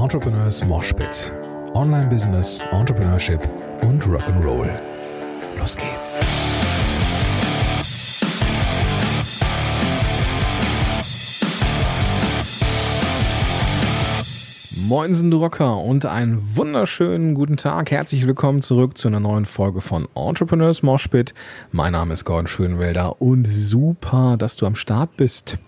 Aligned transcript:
Entrepreneurs 0.00 0.64
Moshpit. 0.64 1.34
Online 1.74 2.08
Business, 2.08 2.64
Entrepreneurship 2.72 3.46
und 3.82 4.02
Rock'n'Roll. 4.02 4.66
Los 5.58 5.76
geht's. 5.76 6.24
Moinsen, 14.74 15.30
du 15.30 15.36
Rocker 15.36 15.76
und 15.76 16.06
einen 16.06 16.56
wunderschönen 16.56 17.34
guten 17.34 17.58
Tag. 17.58 17.90
Herzlich 17.90 18.26
willkommen 18.26 18.62
zurück 18.62 18.96
zu 18.96 19.08
einer 19.08 19.20
neuen 19.20 19.44
Folge 19.44 19.82
von 19.82 20.08
Entrepreneurs 20.14 20.82
Moshpit. 20.82 21.34
Mein 21.72 21.92
Name 21.92 22.14
ist 22.14 22.24
Gordon 22.24 22.46
Schönwelder 22.46 23.20
und 23.20 23.46
super, 23.46 24.38
dass 24.38 24.56
du 24.56 24.64
am 24.64 24.76
Start 24.76 25.18
bist. 25.18 25.58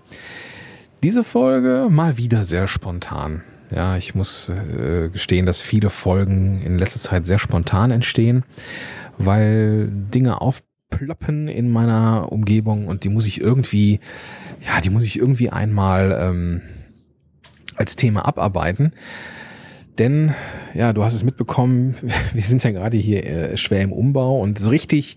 Diese 1.03 1.23
Folge 1.23 1.89
mal 1.91 2.17
wieder 2.17 2.47
sehr 2.47 2.67
spontan. 2.67 3.43
Ja, 3.75 3.97
ich 3.97 4.15
muss 4.15 4.51
äh, 4.51 5.09
gestehen, 5.09 5.47
dass 5.47 5.61
viele 5.61 5.89
Folgen 5.89 6.63
in 6.63 6.79
letzter 6.79 7.01
Zeit 7.01 7.27
sehr 7.27 7.39
spontan 7.39 7.91
entstehen, 7.91 8.45
weil 9.17 9.89
Dinge 9.91 10.41
aufploppen 10.41 11.49
in 11.49 11.71
meiner 11.71 12.31
Umgebung 12.33 12.87
und 12.87 13.05
die 13.05 13.09
muss 13.09 13.27
ich 13.27 13.41
irgendwie, 13.41 14.01
ja, 14.61 14.81
die 14.83 14.91
muss 14.91 15.05
ich 15.05 15.19
irgendwie 15.19 15.51
einmal 15.51 16.19
ähm, 16.21 16.61
als 17.77 17.97
Thema 17.97 18.27
abarbeiten. 18.27 18.93
Denn, 19.99 20.35
ja, 20.75 20.93
du 20.93 21.05
hast 21.05 21.15
es 21.15 21.25
mitbekommen, 21.25 21.95
wir 22.35 22.43
sind 22.43 22.63
ja 22.65 22.73
gerade 22.73 22.99
hier 22.99 23.25
äh, 23.25 23.57
schwer 23.57 23.83
im 23.83 23.93
Umbau 23.93 24.41
und 24.41 24.59
so 24.59 24.69
richtig 24.69 25.17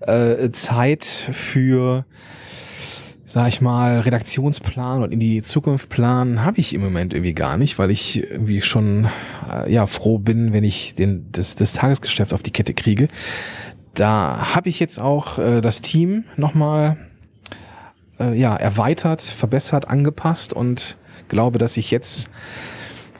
äh, 0.00 0.50
Zeit 0.50 1.04
für 1.04 2.04
sag 3.32 3.48
ich 3.48 3.62
mal, 3.62 4.00
Redaktionsplan 4.00 5.02
und 5.02 5.10
in 5.10 5.18
die 5.18 5.40
Zukunft 5.40 5.88
planen 5.88 6.44
habe 6.44 6.60
ich 6.60 6.74
im 6.74 6.82
Moment 6.82 7.14
irgendwie 7.14 7.32
gar 7.32 7.56
nicht, 7.56 7.78
weil 7.78 7.90
ich 7.90 8.22
irgendwie 8.30 8.60
schon 8.60 9.08
äh, 9.50 9.72
ja 9.72 9.86
froh 9.86 10.18
bin, 10.18 10.52
wenn 10.52 10.64
ich 10.64 10.94
den 10.96 11.28
das, 11.32 11.54
das 11.54 11.72
Tagesgeschäft 11.72 12.34
auf 12.34 12.42
die 12.42 12.50
Kette 12.50 12.74
kriege. 12.74 13.08
Da 13.94 14.54
habe 14.54 14.68
ich 14.68 14.78
jetzt 14.78 15.00
auch 15.00 15.38
äh, 15.38 15.62
das 15.62 15.80
Team 15.80 16.24
nochmal 16.36 16.98
äh, 18.20 18.38
ja 18.38 18.54
erweitert, 18.54 19.22
verbessert, 19.22 19.88
angepasst 19.88 20.52
und 20.52 20.98
glaube, 21.28 21.56
dass 21.56 21.78
ich 21.78 21.90
jetzt 21.90 22.28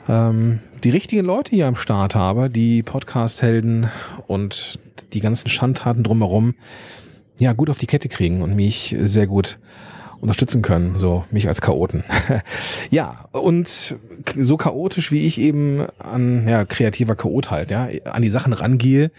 ähm, 0.07 0.59
die 0.83 0.91
richtigen 0.91 1.25
Leute 1.25 1.55
hier 1.55 1.65
am 1.65 1.75
Start 1.75 2.13
habe, 2.13 2.51
die 2.51 2.83
Podcast-Helden 2.83 3.89
und 4.27 4.77
die 5.13 5.21
ganzen 5.21 5.49
Schandtaten 5.49 6.03
drumherum 6.03 6.53
ja 7.39 7.53
gut 7.53 7.71
auf 7.71 7.79
die 7.79 7.87
Kette 7.87 8.09
kriegen 8.09 8.43
und 8.43 8.55
mich 8.55 8.95
sehr 8.99 9.25
gut 9.25 9.57
unterstützen 10.23 10.61
können, 10.61 10.95
so 10.95 11.25
mich 11.31 11.49
als 11.49 11.59
Chaoten. 11.59 12.05
ja, 12.89 13.25
und 13.33 13.97
so 14.35 14.55
chaotisch 14.55 15.11
wie 15.11 15.25
ich 15.25 15.37
eben 15.37 15.85
an 15.99 16.47
ja, 16.47 16.63
kreativer 16.63 17.15
Chaot 17.15 17.51
halt, 17.51 17.71
ja, 17.71 17.89
an 18.05 18.21
die 18.21 18.29
Sachen 18.29 18.53
rangehe, 18.53 19.11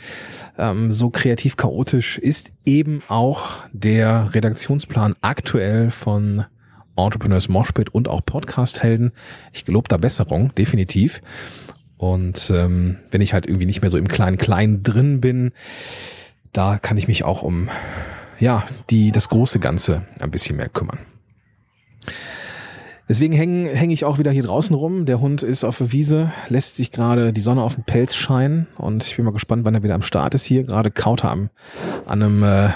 ähm, 0.58 0.92
so 0.92 1.10
kreativ 1.10 1.56
chaotisch 1.56 2.16
ist 2.16 2.52
eben 2.64 3.02
auch 3.08 3.58
der 3.72 4.34
Redaktionsplan 4.34 5.14
aktuell 5.20 5.90
von 5.90 6.46
Entrepreneurs 6.96 7.50
Moshpit 7.50 7.90
und 7.90 8.08
auch 8.08 8.24
Podcast-Helden. 8.24 9.12
Ich 9.52 9.66
gelobe 9.66 9.88
da 9.88 9.98
Besserung, 9.98 10.54
definitiv. 10.54 11.20
Und 11.98 12.50
ähm, 12.50 12.96
wenn 13.10 13.20
ich 13.20 13.34
halt 13.34 13.44
irgendwie 13.44 13.66
nicht 13.66 13.82
mehr 13.82 13.90
so 13.90 13.98
im 13.98 14.08
kleinen 14.08 14.38
Klein 14.38 14.82
drin 14.82 15.20
bin, 15.20 15.52
da 16.54 16.78
kann 16.78 16.96
ich 16.96 17.08
mich 17.08 17.24
auch 17.24 17.42
um 17.42 17.68
ja, 18.38 18.64
die 18.90 19.12
das 19.12 19.28
große 19.28 19.58
Ganze 19.58 20.06
ein 20.20 20.30
bisschen 20.30 20.56
mehr 20.56 20.68
kümmern. 20.68 20.98
Deswegen 23.08 23.34
hänge 23.34 23.68
häng 23.70 23.90
ich 23.90 24.06
auch 24.06 24.18
wieder 24.18 24.30
hier 24.30 24.42
draußen 24.42 24.74
rum. 24.74 25.04
Der 25.04 25.20
Hund 25.20 25.42
ist 25.42 25.62
auf 25.62 25.78
der 25.78 25.92
Wiese, 25.92 26.32
lässt 26.48 26.76
sich 26.76 26.90
gerade 26.90 27.34
die 27.34 27.40
Sonne 27.42 27.62
auf 27.62 27.74
den 27.74 27.84
Pelz 27.84 28.14
scheinen 28.14 28.66
und 28.78 29.04
ich 29.04 29.16
bin 29.16 29.26
mal 29.26 29.30
gespannt, 29.32 29.64
wann 29.66 29.74
er 29.74 29.82
wieder 29.82 29.94
am 29.94 30.02
Start 30.02 30.34
ist 30.34 30.46
hier. 30.46 30.64
Gerade 30.64 30.90
kaut 30.90 31.22
er 31.22 31.30
am, 31.30 31.50
an 32.06 32.22
einem, 32.22 32.42
äh, 32.42 32.70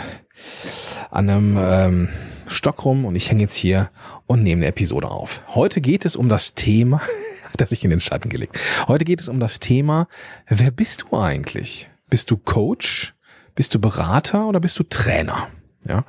an 1.11 1.31
einem 1.31 1.59
ähm, 1.59 2.09
Stock 2.47 2.85
rum 2.85 3.07
und 3.07 3.17
ich 3.17 3.31
hänge 3.31 3.43
jetzt 3.43 3.55
hier 3.55 3.91
und 4.27 4.43
nehme 4.43 4.61
eine 4.61 4.67
Episode 4.67 5.11
auf. 5.11 5.43
Heute 5.55 5.81
geht 5.81 6.05
es 6.05 6.15
um 6.15 6.29
das 6.29 6.55
Thema, 6.55 7.01
hat 7.53 7.61
er 7.61 7.67
sich 7.67 7.83
in 7.85 7.91
den 7.91 8.01
Schatten 8.01 8.29
gelegt. 8.29 8.59
Heute 8.87 9.07
geht 9.07 9.21
es 9.21 9.31
um 9.31 9.41
das 9.41 9.61
Thema, 9.61 10.09
wer 10.47 10.71
bist 10.71 11.07
du 11.09 11.19
eigentlich? 11.19 11.89
Bist 12.11 12.31
du 12.31 12.37
Coach? 12.37 13.15
Bist 13.59 13.75
du 13.75 13.81
Berater 13.81 14.47
oder 14.47 14.61
bist 14.61 14.79
du 14.79 14.85
Trainer? 14.85 15.49
Ja. 15.85 16.05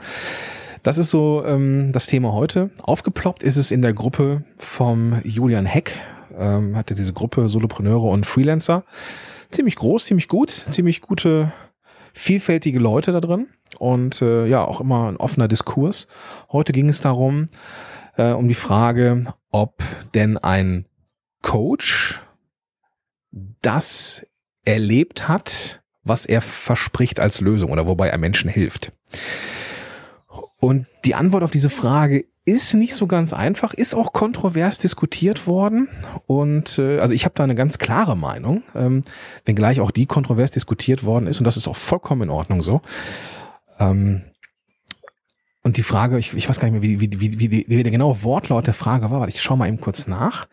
Das 0.83 0.99
ist 0.99 1.09
so 1.09 1.43
ähm, 1.43 1.91
das 1.91 2.05
Thema 2.05 2.31
heute. 2.31 2.69
Aufgeploppt 2.79 3.41
ist 3.41 3.57
es 3.57 3.71
in 3.71 3.81
der 3.81 3.93
Gruppe 3.93 4.43
vom 4.59 5.19
Julian 5.23 5.65
Heck. 5.65 5.97
Ähm, 6.37 6.77
hatte 6.77 6.93
diese 6.93 7.11
Gruppe 7.11 7.49
Solopreneure 7.49 8.03
und 8.03 8.27
Freelancer. 8.27 8.83
Ziemlich 9.49 9.77
groß, 9.77 10.05
ziemlich 10.05 10.27
gut, 10.27 10.67
ziemlich 10.69 11.01
gute, 11.01 11.51
vielfältige 12.13 12.77
Leute 12.77 13.13
da 13.13 13.19
drin. 13.19 13.47
Und 13.79 14.21
äh, 14.21 14.45
ja, 14.45 14.63
auch 14.63 14.79
immer 14.79 15.07
ein 15.07 15.17
offener 15.17 15.47
Diskurs. 15.47 16.07
Heute 16.51 16.71
ging 16.71 16.87
es 16.87 17.01
darum, 17.01 17.47
äh, 18.15 18.29
um 18.29 18.47
die 18.47 18.53
Frage, 18.53 19.25
ob 19.49 19.81
denn 20.13 20.37
ein 20.37 20.85
Coach 21.41 22.21
das 23.31 24.27
erlebt 24.65 25.27
hat, 25.27 25.81
was 26.09 26.25
er 26.25 26.41
verspricht 26.41 27.19
als 27.19 27.39
Lösung 27.39 27.71
oder 27.71 27.87
wobei 27.87 28.09
er 28.09 28.17
Menschen 28.17 28.49
hilft. 28.49 28.91
Und 30.59 30.87
die 31.05 31.15
Antwort 31.15 31.43
auf 31.43 31.51
diese 31.51 31.69
Frage 31.69 32.25
ist 32.43 32.73
nicht 32.73 32.95
so 32.95 33.07
ganz 33.07 33.31
einfach, 33.31 33.73
ist 33.73 33.93
auch 33.93 34.11
kontrovers 34.11 34.77
diskutiert 34.79 35.47
worden. 35.47 35.87
Und 36.25 36.79
äh, 36.79 36.99
also 36.99 37.13
ich 37.13 37.25
habe 37.25 37.35
da 37.35 37.43
eine 37.43 37.55
ganz 37.55 37.77
klare 37.77 38.17
Meinung, 38.17 38.63
ähm, 38.75 39.03
wenngleich 39.45 39.79
auch 39.79 39.91
die 39.91 40.07
kontrovers 40.07 40.51
diskutiert 40.51 41.03
worden 41.03 41.27
ist, 41.27 41.39
und 41.39 41.45
das 41.45 41.57
ist 41.57 41.67
auch 41.67 41.75
vollkommen 41.75 42.23
in 42.23 42.29
Ordnung 42.29 42.61
so. 42.61 42.81
Ähm, 43.79 44.23
und 45.61 45.77
die 45.77 45.83
Frage, 45.83 46.17
ich, 46.17 46.33
ich 46.33 46.49
weiß 46.49 46.59
gar 46.59 46.69
nicht 46.69 46.81
mehr, 46.81 46.81
wie, 46.81 46.99
wie, 46.99 47.21
wie, 47.21 47.51
wie, 47.51 47.65
wie 47.67 47.83
der 47.83 47.91
genaue 47.91 48.23
Wortlaut 48.23 48.65
der 48.65 48.73
Frage 48.73 49.11
war, 49.11 49.21
weil 49.21 49.29
ich 49.29 49.41
schaue 49.41 49.57
mal 49.57 49.67
eben 49.67 49.81
kurz 49.81 50.07
nach. 50.07 50.47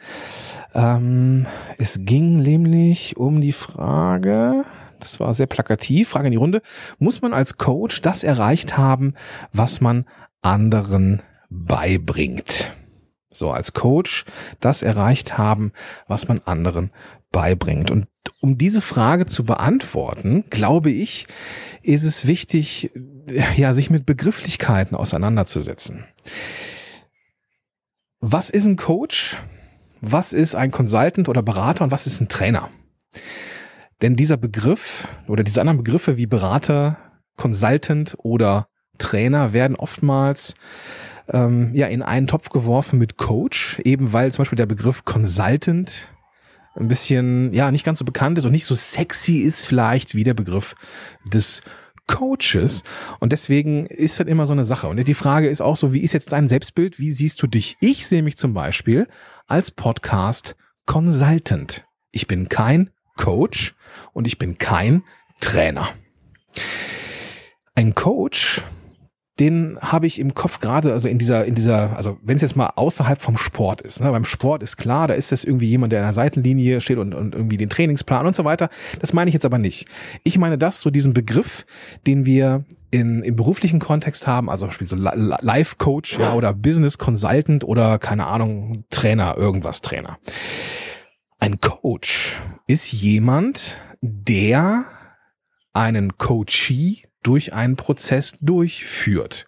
Ähm, 0.74 1.46
es 1.78 2.00
ging 2.02 2.42
nämlich 2.42 3.16
um 3.16 3.40
die 3.40 3.52
Frage, 3.52 4.64
das 5.00 5.20
war 5.20 5.32
sehr 5.34 5.46
plakativ, 5.46 6.08
Frage 6.08 6.26
in 6.28 6.32
die 6.32 6.38
Runde, 6.38 6.62
muss 6.98 7.22
man 7.22 7.32
als 7.32 7.56
Coach 7.56 8.02
das 8.02 8.24
erreicht 8.24 8.76
haben, 8.76 9.14
was 9.52 9.80
man 9.80 10.06
anderen 10.42 11.22
beibringt? 11.48 12.72
So, 13.30 13.50
als 13.50 13.72
Coach 13.74 14.24
das 14.60 14.82
erreicht 14.82 15.36
haben, 15.36 15.72
was 16.08 16.28
man 16.28 16.40
anderen 16.44 16.90
beibringt. 17.30 17.90
Und 17.90 18.06
um 18.40 18.56
diese 18.56 18.80
Frage 18.80 19.26
zu 19.26 19.44
beantworten, 19.44 20.44
glaube 20.48 20.90
ich, 20.90 21.26
ist 21.82 22.04
es 22.04 22.26
wichtig, 22.26 22.92
ja, 23.56 23.72
sich 23.72 23.90
mit 23.90 24.06
Begrifflichkeiten 24.06 24.96
auseinanderzusetzen. 24.96 26.04
Was 28.20 28.50
ist 28.50 28.66
ein 28.66 28.76
Coach? 28.76 29.36
Was 30.00 30.32
ist 30.32 30.54
ein 30.54 30.70
Consultant 30.70 31.28
oder 31.28 31.42
Berater 31.42 31.84
und 31.84 31.90
was 31.90 32.06
ist 32.06 32.20
ein 32.20 32.28
Trainer? 32.28 32.70
Denn 34.02 34.16
dieser 34.16 34.36
Begriff 34.36 35.08
oder 35.26 35.42
diese 35.42 35.60
anderen 35.60 35.78
Begriffe 35.78 36.16
wie 36.16 36.26
Berater, 36.26 36.98
Consultant 37.36 38.16
oder 38.18 38.68
Trainer 38.98 39.52
werden 39.52 39.76
oftmals 39.76 40.54
ähm, 41.28 41.74
ja 41.74 41.86
in 41.86 42.02
einen 42.02 42.26
Topf 42.26 42.50
geworfen 42.50 42.98
mit 42.98 43.16
Coach, 43.16 43.78
eben 43.84 44.12
weil 44.12 44.32
zum 44.32 44.42
Beispiel 44.42 44.56
der 44.56 44.66
Begriff 44.66 45.04
Consultant 45.04 46.12
ein 46.74 46.88
bisschen 46.88 47.52
ja 47.52 47.70
nicht 47.70 47.84
ganz 47.84 47.98
so 47.98 48.04
bekannt 48.04 48.38
ist 48.38 48.44
und 48.44 48.52
nicht 48.52 48.66
so 48.66 48.74
sexy 48.74 49.38
ist 49.38 49.64
vielleicht 49.64 50.14
wie 50.14 50.24
der 50.24 50.34
Begriff 50.34 50.74
des 51.24 51.62
Coaches. 52.06 52.84
Und 53.18 53.32
deswegen 53.32 53.86
ist 53.86 54.20
das 54.20 54.26
immer 54.26 54.46
so 54.46 54.52
eine 54.52 54.64
Sache. 54.64 54.88
Und 54.88 54.96
die 55.08 55.14
Frage 55.14 55.48
ist 55.48 55.60
auch 55.60 55.76
so, 55.76 55.92
wie 55.92 56.00
ist 56.00 56.12
jetzt 56.12 56.32
dein 56.32 56.48
Selbstbild? 56.48 56.98
Wie 56.98 57.10
siehst 57.10 57.42
du 57.42 57.46
dich? 57.46 57.76
Ich 57.80 58.06
sehe 58.06 58.22
mich 58.22 58.36
zum 58.36 58.54
Beispiel 58.54 59.08
als 59.46 59.70
Podcast 59.70 60.54
Consultant. 60.84 61.84
Ich 62.12 62.26
bin 62.26 62.48
kein 62.48 62.90
Coach 63.16 63.74
und 64.12 64.26
ich 64.26 64.38
bin 64.38 64.58
kein 64.58 65.02
Trainer. 65.40 65.88
Ein 67.74 67.94
Coach, 67.94 68.62
den 69.38 69.78
habe 69.80 70.06
ich 70.06 70.18
im 70.18 70.34
Kopf 70.34 70.60
gerade, 70.60 70.92
also 70.92 71.08
in 71.08 71.18
dieser, 71.18 71.44
in 71.44 71.54
dieser, 71.54 71.94
also 71.96 72.16
wenn 72.22 72.36
es 72.36 72.42
jetzt 72.42 72.56
mal 72.56 72.72
außerhalb 72.74 73.20
vom 73.20 73.36
Sport 73.36 73.82
ist, 73.82 74.00
ne, 74.00 74.10
beim 74.10 74.24
Sport 74.24 74.62
ist 74.62 74.78
klar, 74.78 75.08
da 75.08 75.14
ist 75.14 75.30
das 75.30 75.44
irgendwie 75.44 75.68
jemand, 75.68 75.92
der 75.92 76.00
an 76.00 76.06
der 76.06 76.14
Seitenlinie 76.14 76.80
steht 76.80 76.96
und, 76.96 77.12
und 77.12 77.34
irgendwie 77.34 77.58
den 77.58 77.68
Trainingsplan 77.68 78.26
und 78.26 78.34
so 78.34 78.44
weiter. 78.44 78.70
Das 79.00 79.12
meine 79.12 79.28
ich 79.28 79.34
jetzt 79.34 79.44
aber 79.44 79.58
nicht. 79.58 79.86
Ich 80.24 80.38
meine 80.38 80.56
das, 80.56 80.80
so 80.80 80.88
diesen 80.88 81.12
Begriff, 81.12 81.66
den 82.06 82.24
wir 82.24 82.64
in, 82.90 83.22
im 83.22 83.36
beruflichen 83.36 83.78
Kontext 83.78 84.26
haben, 84.26 84.48
also 84.48 84.66
Beispiel 84.66 84.86
so 84.86 84.96
Life 84.96 85.76
Coach, 85.76 86.18
ja, 86.18 86.32
oder 86.32 86.54
Business 86.54 86.96
Consultant 86.96 87.62
oder 87.62 87.98
keine 87.98 88.26
Ahnung, 88.26 88.84
Trainer, 88.88 89.36
irgendwas 89.36 89.82
Trainer. 89.82 90.18
Ein 91.38 91.60
Coach. 91.60 92.38
Ist 92.66 92.92
jemand, 92.92 93.78
der 94.00 94.84
einen 95.72 96.16
Coachee 96.16 97.02
durch 97.22 97.52
einen 97.52 97.76
Prozess 97.76 98.36
durchführt. 98.40 99.46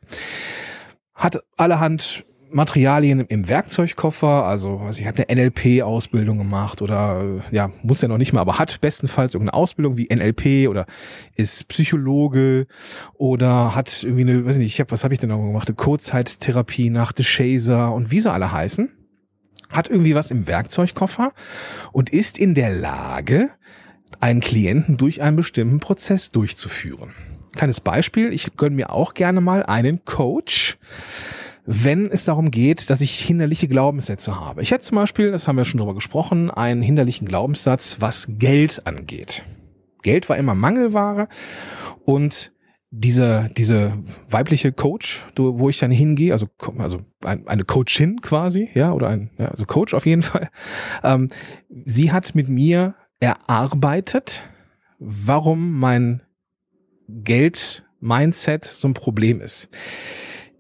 Hat 1.14 1.42
allerhand 1.56 2.24
Materialien 2.50 3.20
im 3.20 3.48
Werkzeugkoffer, 3.48 4.44
also 4.44 4.78
also 4.78 5.00
ich 5.00 5.06
hatte 5.06 5.28
eine 5.28 5.42
NLP-Ausbildung 5.42 6.38
gemacht 6.38 6.80
oder 6.82 7.22
äh, 7.22 7.54
ja, 7.54 7.70
muss 7.82 8.00
ja 8.00 8.08
noch 8.08 8.18
nicht 8.18 8.32
mal, 8.32 8.40
aber 8.40 8.58
hat 8.58 8.80
bestenfalls 8.80 9.34
irgendeine 9.34 9.54
Ausbildung 9.54 9.96
wie 9.96 10.08
NLP 10.12 10.68
oder 10.68 10.86
ist 11.36 11.68
Psychologe 11.68 12.66
oder 13.14 13.74
hat 13.74 14.02
irgendwie 14.02 14.22
eine, 14.22 14.46
weiß 14.46 14.58
nicht, 14.58 14.72
ich 14.72 14.80
habe, 14.80 14.90
was 14.90 15.04
habe 15.04 15.14
ich 15.14 15.20
denn 15.20 15.28
noch 15.28 15.38
gemacht, 15.38 15.68
eine 15.68 15.76
Kurzzeittherapie 15.76 16.90
nach 16.90 17.12
The 17.16 17.22
Chaser 17.22 17.92
und 17.92 18.10
wie 18.10 18.20
sie 18.20 18.32
alle 18.32 18.50
heißen, 18.50 18.90
hat 19.70 19.88
irgendwie 19.88 20.14
was 20.14 20.30
im 20.30 20.46
Werkzeugkoffer 20.46 21.32
und 21.92 22.10
ist 22.10 22.38
in 22.38 22.54
der 22.54 22.70
Lage, 22.74 23.50
einen 24.20 24.40
Klienten 24.40 24.96
durch 24.96 25.22
einen 25.22 25.36
bestimmten 25.36 25.80
Prozess 25.80 26.30
durchzuführen. 26.30 27.12
Kleines 27.54 27.80
Beispiel, 27.80 28.32
ich 28.32 28.56
gönne 28.56 28.76
mir 28.76 28.90
auch 28.90 29.14
gerne 29.14 29.40
mal 29.40 29.62
einen 29.62 30.04
Coach, 30.04 30.78
wenn 31.66 32.06
es 32.06 32.24
darum 32.24 32.50
geht, 32.50 32.88
dass 32.88 33.00
ich 33.00 33.20
hinderliche 33.20 33.68
Glaubenssätze 33.68 34.40
habe. 34.40 34.62
Ich 34.62 34.70
hätte 34.70 34.84
zum 34.84 34.96
Beispiel, 34.96 35.30
das 35.30 35.46
haben 35.46 35.56
wir 35.56 35.64
schon 35.64 35.78
drüber 35.78 35.94
gesprochen, 35.94 36.50
einen 36.50 36.82
hinderlichen 36.82 37.28
Glaubenssatz, 37.28 37.96
was 38.00 38.26
Geld 38.38 38.86
angeht. 38.86 39.44
Geld 40.02 40.28
war 40.28 40.36
immer 40.36 40.54
Mangelware 40.54 41.28
und 42.04 42.52
diese, 42.90 43.50
diese 43.56 43.98
weibliche 44.28 44.72
Coach, 44.72 45.26
wo 45.36 45.68
ich 45.68 45.78
dann 45.78 45.90
hingehe, 45.90 46.32
also, 46.32 46.48
also 46.78 47.00
eine 47.22 47.64
Coachin 47.64 48.20
quasi, 48.22 48.70
ja, 48.74 48.92
oder 48.92 49.08
ein, 49.08 49.30
ja, 49.38 49.46
also 49.46 49.66
Coach 49.66 49.94
auf 49.94 50.06
jeden 50.06 50.22
Fall, 50.22 50.48
ähm, 51.02 51.28
sie 51.84 52.12
hat 52.12 52.34
mit 52.34 52.48
mir 52.48 52.94
erarbeitet, 53.20 54.42
warum 54.98 55.78
mein 55.78 56.22
Geld-Mindset 57.08 58.64
so 58.64 58.88
ein 58.88 58.94
Problem 58.94 59.40
ist. 59.40 59.68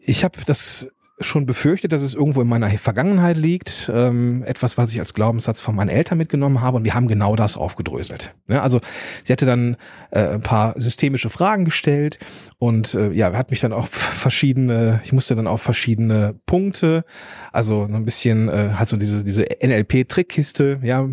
Ich 0.00 0.24
habe 0.24 0.38
das 0.46 0.88
schon 1.20 1.46
befürchtet, 1.46 1.92
dass 1.92 2.02
es 2.02 2.14
irgendwo 2.14 2.40
in 2.42 2.48
meiner 2.48 2.70
Vergangenheit 2.70 3.36
liegt, 3.36 3.90
ähm, 3.92 4.42
etwas, 4.44 4.78
was 4.78 4.92
ich 4.92 5.00
als 5.00 5.14
Glaubenssatz 5.14 5.60
von 5.60 5.74
meinen 5.74 5.88
Eltern 5.88 6.18
mitgenommen 6.18 6.60
habe 6.60 6.76
und 6.76 6.84
wir 6.84 6.94
haben 6.94 7.08
genau 7.08 7.36
das 7.36 7.56
aufgedröselt. 7.56 8.34
Ja, 8.48 8.62
also 8.62 8.80
sie 9.24 9.32
hatte 9.32 9.46
dann 9.46 9.76
äh, 10.10 10.20
ein 10.20 10.40
paar 10.40 10.78
systemische 10.80 11.30
Fragen 11.30 11.64
gestellt 11.64 12.18
und 12.58 12.94
äh, 12.94 13.10
ja, 13.12 13.32
hat 13.32 13.50
mich 13.50 13.60
dann 13.60 13.72
auf 13.72 13.88
verschiedene, 13.88 15.00
ich 15.04 15.12
musste 15.12 15.34
dann 15.34 15.46
auf 15.46 15.62
verschiedene 15.62 16.34
Punkte, 16.46 17.04
also 17.52 17.82
ein 17.82 18.04
bisschen 18.04 18.48
äh, 18.48 18.70
halt 18.78 18.88
so 18.88 18.96
diese 18.96 19.24
diese 19.24 19.44
NLP-Trickkiste, 19.62 20.80
ja, 20.82 21.06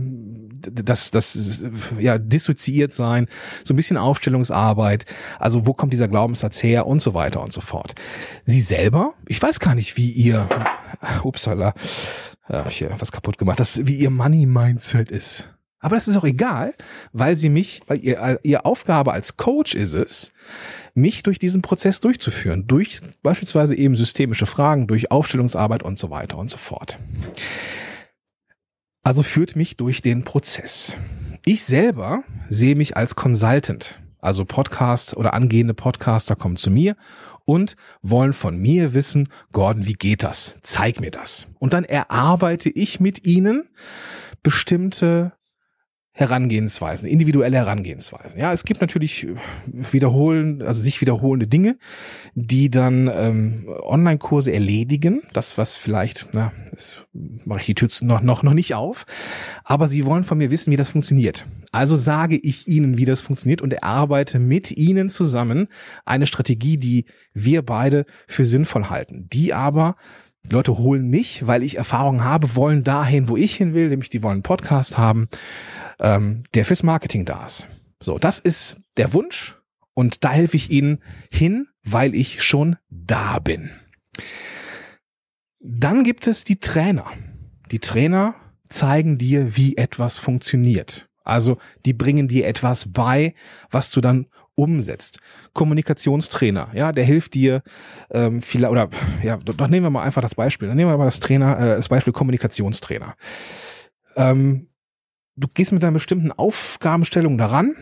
das 0.71 1.11
das 1.11 1.65
ja 1.99 2.17
dissoziiert 2.17 2.93
sein, 2.93 3.27
so 3.63 3.73
ein 3.73 3.77
bisschen 3.77 3.97
Aufstellungsarbeit, 3.97 5.05
also 5.39 5.65
wo 5.65 5.73
kommt 5.73 5.93
dieser 5.93 6.07
Glaubenssatz 6.07 6.61
her 6.63 6.87
und 6.87 7.01
so 7.01 7.13
weiter 7.13 7.41
und 7.41 7.53
so 7.53 7.61
fort. 7.61 7.95
Sie 8.45 8.61
selber, 8.61 9.13
ich 9.27 9.41
weiß 9.41 9.59
gar 9.59 9.75
nicht, 9.75 9.94
wie 9.95 10.11
ihr, 10.11 10.47
upsala, 11.23 11.73
ja, 12.49 12.59
hab 12.59 12.69
ich 12.69 12.77
hier 12.77 12.95
was 12.99 13.11
kaputt 13.11 13.37
gemacht, 13.37 13.59
das, 13.59 13.85
wie 13.85 13.95
ihr 13.95 14.09
Money-Mindset 14.09 15.11
ist. 15.11 15.51
Aber 15.79 15.95
das 15.95 16.07
ist 16.07 16.17
auch 16.17 16.23
egal, 16.23 16.73
weil 17.13 17.37
sie 17.37 17.49
mich, 17.49 17.81
weil 17.85 17.99
ihr, 17.99 18.39
ihr 18.43 18.65
Aufgabe 18.65 19.13
als 19.13 19.37
Coach 19.37 19.75
ist 19.75 19.93
es, 19.93 20.33
mich 20.95 21.21
durch 21.21 21.37
diesen 21.37 21.61
Prozess 21.61 21.99
durchzuführen, 21.99 22.65
durch 22.65 23.01
beispielsweise 23.21 23.75
eben 23.75 23.95
systemische 23.95 24.45
Fragen, 24.45 24.87
durch 24.87 25.11
Aufstellungsarbeit 25.11 25.83
und 25.83 25.99
so 25.99 26.09
weiter 26.09 26.37
und 26.37 26.49
so 26.49 26.57
fort. 26.57 26.97
Also 29.03 29.21
führt 29.21 29.55
mich 29.55 29.77
durch 29.77 30.01
den 30.01 30.23
Prozess. 30.23 30.97
Ich 31.45 31.63
selber 31.63 32.23
sehe 32.49 32.75
mich 32.75 32.97
als 32.97 33.15
Consultant. 33.15 33.99
Also 34.25 34.43
Podcast 34.43 35.15
oder 35.15 35.35
angehende 35.35 35.75
Podcaster 35.75 36.35
kommen 36.35 36.55
zu 36.55 36.71
mir 36.71 36.95
und 37.45 37.75
wollen 38.01 38.33
von 38.33 38.57
mir 38.57 38.95
wissen, 38.95 39.29
Gordon, 39.51 39.85
wie 39.85 39.93
geht 39.93 40.23
das? 40.23 40.57
Zeig 40.63 40.99
mir 40.99 41.11
das. 41.11 41.45
Und 41.59 41.73
dann 41.73 41.83
erarbeite 41.83 42.69
ich 42.69 42.99
mit 42.99 43.27
ihnen 43.27 43.69
bestimmte 44.41 45.33
Herangehensweisen, 46.17 47.09
individuelle 47.09 47.57
Herangehensweisen. 47.57 48.39
Ja, 48.39 48.53
es 48.53 48.63
gibt 48.63 48.79
natürlich 48.79 49.27
wiederholen, 49.65 50.61
also 50.61 50.81
sich 50.81 51.01
wiederholende 51.01 51.45
Dinge, 51.45 51.77
die 52.35 52.69
dann 52.69 53.11
ähm, 53.13 53.67
Online-Kurse 53.83 54.53
erledigen. 54.53 55.23
Das, 55.33 55.57
was 55.57 55.75
vielleicht, 55.75 56.29
na, 56.31 56.53
das 56.71 56.99
mache 57.11 57.59
ich 57.59 57.65
die 57.65 57.75
Tür 57.75 57.89
noch, 57.99 58.21
noch, 58.21 58.43
noch 58.43 58.53
nicht 58.53 58.75
auf. 58.75 59.05
Aber 59.65 59.89
sie 59.89 60.05
wollen 60.05 60.23
von 60.23 60.37
mir 60.37 60.51
wissen, 60.51 60.71
wie 60.71 60.77
das 60.77 60.91
funktioniert. 60.91 61.45
Also 61.73 61.97
sage 61.97 62.37
ich 62.37 62.65
ihnen, 62.65 62.97
wie 62.97 63.03
das 63.03 63.19
funktioniert 63.19 63.61
und 63.61 63.73
erarbeite 63.73 64.39
mit 64.39 64.71
ihnen 64.71 65.09
zusammen 65.09 65.67
eine 66.05 66.27
Strategie, 66.27 66.77
die 66.77 67.07
wir 67.33 67.61
beide 67.61 68.05
für 68.25 68.45
sinnvoll 68.45 68.85
halten, 68.85 69.27
die 69.33 69.53
aber 69.53 69.97
Leute 70.51 70.77
holen 70.77 71.07
mich, 71.09 71.47
weil 71.47 71.63
ich 71.63 71.77
Erfahrung 71.77 72.23
habe, 72.23 72.55
wollen 72.55 72.83
dahin, 72.83 73.27
wo 73.27 73.37
ich 73.37 73.55
hin 73.55 73.73
will, 73.73 73.89
nämlich 73.89 74.09
die 74.09 74.23
wollen 74.23 74.35
einen 74.35 74.43
Podcast 74.43 74.97
haben, 74.97 75.27
ähm, 75.99 76.43
der 76.53 76.65
fürs 76.65 76.83
Marketing 76.83 77.25
da 77.25 77.45
ist. 77.45 77.67
So, 77.99 78.17
das 78.17 78.39
ist 78.39 78.81
der 78.97 79.13
Wunsch 79.13 79.55
und 79.93 80.23
da 80.23 80.31
helfe 80.31 80.57
ich 80.57 80.69
ihnen 80.69 80.99
hin, 81.31 81.67
weil 81.83 82.13
ich 82.13 82.43
schon 82.43 82.75
da 82.89 83.39
bin. 83.39 83.71
Dann 85.59 86.03
gibt 86.03 86.27
es 86.27 86.43
die 86.43 86.59
Trainer. 86.59 87.05
Die 87.71 87.79
Trainer 87.79 88.35
zeigen 88.69 89.17
dir, 89.17 89.57
wie 89.57 89.77
etwas 89.77 90.17
funktioniert. 90.17 91.09
Also 91.23 91.57
die 91.85 91.93
bringen 91.93 92.27
dir 92.27 92.45
etwas 92.45 92.91
bei, 92.91 93.33
was 93.71 93.89
du 93.89 93.99
dann 93.99 94.27
umsetzt. 94.55 95.19
Kommunikationstrainer, 95.53 96.69
ja, 96.73 96.91
der 96.91 97.03
hilft 97.03 97.33
dir 97.33 97.61
ähm, 98.11 98.41
viel 98.41 98.65
oder 98.65 98.89
ja, 99.23 99.37
doch 99.37 99.67
nehmen 99.67 99.85
wir 99.85 99.89
mal 99.89 100.03
einfach 100.03 100.21
das 100.21 100.35
Beispiel. 100.35 100.67
Dann 100.67 100.77
nehmen 100.77 100.89
wir 100.89 100.97
mal 100.97 101.05
das 101.05 101.19
Trainer, 101.19 101.59
äh, 101.59 101.75
das 101.75 101.89
Beispiel 101.89 102.13
Kommunikationstrainer. 102.13 103.15
Ähm, 104.15 104.67
du 105.35 105.47
gehst 105.53 105.71
mit 105.71 105.83
einer 105.83 105.91
bestimmten 105.91 106.31
Aufgabenstellung 106.31 107.37
daran 107.37 107.75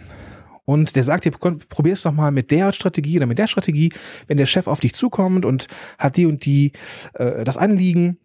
und 0.66 0.96
der 0.96 1.04
sagt 1.04 1.25
dir, 1.25 1.31
probier's 1.31 2.04
doch 2.04 2.14
mal 2.14 2.31
mit 2.31 2.50
der 2.52 2.72
Strategie 2.74 3.18
oder 3.18 3.28
mit 3.28 3.38
der 3.38 3.48
Strategie, 3.48 3.92
wenn 4.28 4.38
der 4.38 4.46
Chef 4.46 4.68
auf 4.68 4.80
dich 4.80 4.94
zukommt 4.94 5.46
und 5.46 5.68
hat 6.00 6.18
die 6.18 6.26
und 6.26 6.46
die 6.46 6.72
äh, 7.14 7.44
das 7.44 7.58
Anliegen, 7.58 8.18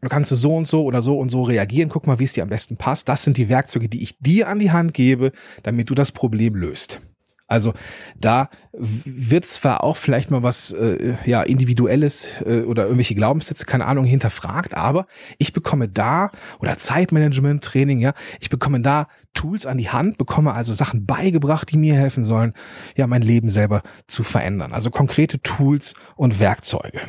du 0.00 0.08
kannst 0.08 0.30
so 0.30 0.54
und 0.54 0.66
so 0.66 0.84
oder 0.84 1.02
so 1.02 1.18
und 1.18 1.30
so 1.30 1.42
reagieren, 1.42 1.88
guck 1.88 2.06
mal, 2.06 2.18
wie 2.18 2.24
es 2.24 2.32
dir 2.32 2.42
am 2.42 2.48
besten 2.48 2.76
passt. 2.76 3.08
Das 3.08 3.24
sind 3.24 3.36
die 3.36 3.48
Werkzeuge, 3.48 3.88
die 3.88 4.02
ich 4.02 4.18
dir 4.18 4.48
an 4.48 4.60
die 4.60 4.70
Hand 4.70 4.94
gebe, 4.94 5.32
damit 5.62 5.90
du 5.90 5.94
das 5.94 6.12
Problem 6.12 6.54
löst. 6.54 7.00
Also 7.48 7.74
da 8.18 8.48
wird 8.72 9.46
zwar 9.46 9.84
auch 9.84 9.96
vielleicht 9.96 10.30
mal 10.30 10.42
was 10.42 10.72
äh, 10.72 11.14
ja 11.24 11.42
individuelles 11.42 12.42
äh, 12.44 12.62
oder 12.62 12.84
irgendwelche 12.84 13.14
Glaubenssätze, 13.14 13.66
keine 13.66 13.86
Ahnung, 13.86 14.04
hinterfragt, 14.04 14.74
aber 14.74 15.06
ich 15.38 15.52
bekomme 15.52 15.88
da 15.88 16.30
oder 16.58 16.76
Zeitmanagement 16.76 17.62
Training, 17.62 18.00
ja, 18.00 18.14
ich 18.40 18.50
bekomme 18.50 18.80
da 18.80 19.06
Tools 19.32 19.64
an 19.64 19.78
die 19.78 19.90
Hand, 19.90 20.18
bekomme 20.18 20.54
also 20.54 20.72
Sachen 20.72 21.06
beigebracht, 21.06 21.70
die 21.70 21.76
mir 21.76 21.94
helfen 21.94 22.24
sollen, 22.24 22.52
ja, 22.96 23.06
mein 23.06 23.22
Leben 23.22 23.48
selber 23.48 23.82
zu 24.08 24.24
verändern. 24.24 24.72
Also 24.72 24.90
konkrete 24.90 25.40
Tools 25.40 25.94
und 26.16 26.40
Werkzeuge. 26.40 27.00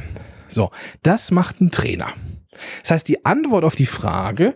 So, 0.48 0.70
das 1.04 1.32
macht 1.32 1.62
ein 1.62 1.72
Trainer. 1.72 2.10
Das 2.82 2.92
heißt, 2.92 3.08
die 3.08 3.26
Antwort 3.26 3.64
auf 3.64 3.76
die 3.76 3.86
Frage, 3.86 4.56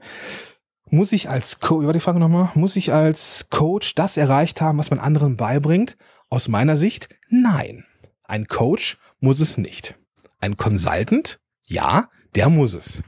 muss 0.91 1.13
ich 1.13 1.29
als 1.29 1.59
Coach, 1.59 1.83
über 1.83 1.93
die 1.93 1.99
Frage 1.99 2.19
nochmal, 2.19 2.51
muss 2.53 2.75
ich 2.75 2.93
als 2.93 3.49
Coach 3.49 3.95
das 3.95 4.17
erreicht 4.17 4.61
haben, 4.61 4.77
was 4.77 4.89
man 4.91 4.99
anderen 4.99 5.37
beibringt? 5.37 5.97
Aus 6.29 6.47
meiner 6.47 6.75
Sicht, 6.75 7.09
nein. 7.29 7.85
Ein 8.23 8.47
Coach 8.47 8.97
muss 9.19 9.39
es 9.39 9.57
nicht. 9.57 9.95
Ein 10.39 10.57
Consultant, 10.57 11.39
ja, 11.63 12.09
der 12.35 12.49
muss 12.49 12.73
es. 12.73 13.03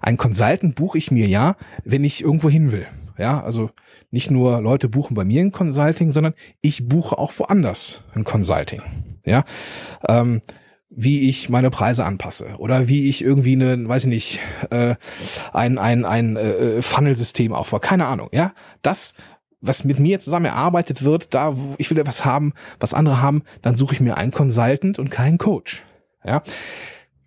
Ein 0.00 0.16
Consultant 0.16 0.74
buche 0.74 0.98
ich 0.98 1.10
mir 1.10 1.26
ja, 1.26 1.56
wenn 1.84 2.04
ich 2.04 2.22
irgendwo 2.22 2.48
hin 2.48 2.72
will. 2.72 2.86
Ja, 3.18 3.42
also 3.42 3.70
nicht 4.10 4.30
nur 4.30 4.60
Leute 4.60 4.88
buchen 4.88 5.14
bei 5.14 5.24
mir 5.24 5.40
ein 5.40 5.52
Consulting, 5.52 6.12
sondern 6.12 6.34
ich 6.60 6.88
buche 6.88 7.16
auch 7.16 7.32
woanders 7.38 8.02
ein 8.14 8.24
Consulting. 8.24 8.82
Ja, 9.24 9.44
ähm, 10.08 10.42
wie 10.90 11.28
ich 11.28 11.48
meine 11.48 11.70
Preise 11.70 12.04
anpasse 12.04 12.54
oder 12.58 12.88
wie 12.88 13.08
ich 13.08 13.24
irgendwie 13.24 13.54
eine, 13.54 13.88
weiß 13.88 14.04
ich 14.04 14.10
nicht, 14.10 14.40
äh, 14.70 14.94
ein 15.52 15.78
ein 15.78 16.04
ein 16.04 16.36
äh, 16.36 16.82
Funnel-System 16.82 17.52
aufbaue. 17.52 17.80
Keine 17.80 18.06
Ahnung. 18.06 18.28
Ja, 18.32 18.52
das 18.82 19.14
was 19.66 19.84
mit 19.84 19.98
mir 19.98 20.20
zusammen 20.20 20.46
erarbeitet 20.46 21.04
wird, 21.04 21.32
da 21.32 21.56
wo 21.56 21.74
ich 21.78 21.90
will 21.90 21.98
etwas 21.98 22.24
haben, 22.24 22.52
was 22.80 22.92
andere 22.92 23.22
haben, 23.22 23.42
dann 23.62 23.76
suche 23.76 23.94
ich 23.94 24.00
mir 24.00 24.18
einen 24.18 24.30
Consultant 24.30 24.98
und 24.98 25.10
keinen 25.10 25.38
Coach. 25.38 25.84
Ja. 26.22 26.42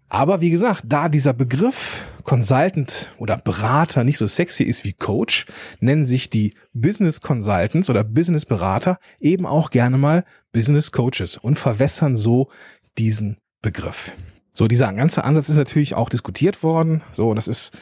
Aber 0.09 0.39
wie 0.39 0.51
gesagt, 0.51 0.83
da 0.85 1.09
dieser 1.09 1.33
Begriff 1.33 2.05
Consultant 2.23 3.13
oder 3.17 3.37
Berater 3.37 4.03
nicht 4.03 4.17
so 4.17 4.27
sexy 4.27 4.63
ist 4.63 4.85
wie 4.85 4.93
Coach, 4.93 5.47
nennen 5.79 6.05
sich 6.05 6.29
die 6.29 6.53
Business 6.73 7.21
Consultants 7.21 7.89
oder 7.89 8.03
Business 8.03 8.45
Berater 8.45 8.99
eben 9.19 9.45
auch 9.45 9.69
gerne 9.69 9.97
mal 9.97 10.23
Business 10.53 10.91
Coaches 10.91 11.37
und 11.37 11.57
verwässern 11.57 12.15
so 12.15 12.49
diesen 12.97 13.37
Begriff. 13.61 14.11
So, 14.53 14.67
dieser 14.67 14.91
ganze 14.93 15.23
Ansatz 15.23 15.49
ist 15.49 15.57
natürlich 15.57 15.93
auch 15.93 16.09
diskutiert 16.09 16.63
worden. 16.63 17.03
So, 17.11 17.33
das 17.33 17.47
ist 17.47 17.77